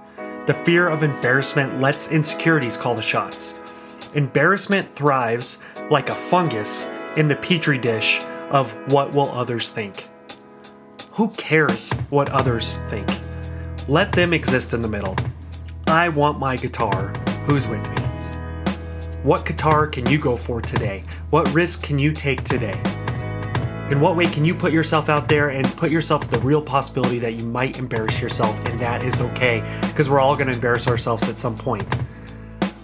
The 0.46 0.54
fear 0.54 0.86
of 0.88 1.02
embarrassment 1.02 1.80
lets 1.80 2.12
insecurities 2.12 2.76
call 2.76 2.94
the 2.94 3.02
shots. 3.02 3.58
Embarrassment 4.14 4.88
thrives 4.88 5.58
like 5.90 6.10
a 6.10 6.14
fungus 6.14 6.88
in 7.16 7.26
the 7.26 7.36
petri 7.36 7.78
dish 7.78 8.20
of 8.50 8.72
what 8.92 9.12
will 9.12 9.30
others 9.32 9.70
think. 9.70 10.08
Who 11.12 11.28
cares 11.30 11.90
what 12.10 12.30
others 12.30 12.78
think? 12.88 13.08
Let 13.88 14.12
them 14.12 14.32
exist 14.32 14.74
in 14.74 14.82
the 14.82 14.88
middle. 14.88 15.16
I 15.88 16.08
want 16.08 16.38
my 16.38 16.54
guitar. 16.56 17.08
Who's 17.46 17.66
with 17.66 17.82
me? 17.90 17.96
What 19.24 19.44
guitar 19.44 19.88
can 19.88 20.08
you 20.08 20.18
go 20.18 20.36
for 20.36 20.60
today? 20.60 21.02
What 21.30 21.52
risk 21.52 21.82
can 21.82 21.98
you 21.98 22.12
take 22.12 22.44
today? 22.44 22.80
In 23.90 24.00
what 24.00 24.16
way 24.16 24.26
can 24.26 24.44
you 24.44 24.54
put 24.54 24.72
yourself 24.72 25.08
out 25.08 25.26
there 25.26 25.48
and 25.48 25.66
put 25.76 25.90
yourself 25.90 26.30
the 26.30 26.38
real 26.38 26.62
possibility 26.62 27.18
that 27.18 27.34
you 27.34 27.44
might 27.44 27.80
embarrass 27.80 28.20
yourself, 28.20 28.56
and 28.66 28.78
that 28.78 29.02
is 29.02 29.20
okay 29.20 29.60
because 29.88 30.08
we're 30.08 30.20
all 30.20 30.36
going 30.36 30.46
to 30.46 30.54
embarrass 30.54 30.86
ourselves 30.86 31.28
at 31.28 31.40
some 31.40 31.56
point. 31.56 31.98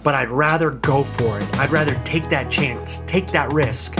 But 0.03 0.15
I'd 0.15 0.29
rather 0.29 0.71
go 0.71 1.03
for 1.03 1.39
it. 1.39 1.59
I'd 1.59 1.71
rather 1.71 1.95
take 2.03 2.27
that 2.29 2.51
chance, 2.51 2.99
take 3.07 3.27
that 3.27 3.51
risk, 3.53 3.97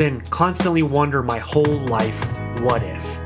than 0.00 0.22
constantly 0.30 0.82
wonder 0.82 1.22
my 1.22 1.38
whole 1.38 1.62
life, 1.62 2.26
what 2.62 2.82
if? 2.82 3.20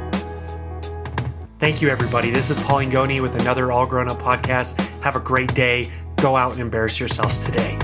Thank 1.61 1.81
you, 1.81 1.88
everybody. 1.88 2.31
This 2.31 2.50
is 2.50 2.61
Paul 2.64 2.78
Angone 2.78 3.23
with 3.23 3.37
another 3.37 3.71
All 3.71 3.87
Grown 3.87 4.11
Up 4.11 4.19
podcast. 4.19 4.76
Have 5.00 5.14
a 5.14 5.21
great 5.21 5.54
day. 5.54 5.88
Go 6.16 6.35
out 6.35 6.50
and 6.50 6.61
embarrass 6.61 6.99
yourselves 6.99 7.38
today. 7.38 7.78